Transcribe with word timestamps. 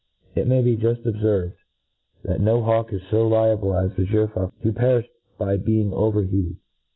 It 0.33 0.47
may 0.47 0.63
be 0.63 0.75
jufl: 0.75 1.03
obfcrved, 1.03 1.53
that 2.23 2.41
no 2.41 2.63
hawk 2.63 2.91
is 2.91 3.03
fo 3.11 3.27
li 3.27 3.51
able 3.51 3.75
as 3.75 3.95
the 3.95 4.03
gyr 4.05 4.27
faulcoti 4.29 4.61
to 4.63 4.73
perilh 4.73 5.07
by 5.37 5.57
being 5.57 5.93
over 5.93 6.23
heated. 6.23 6.57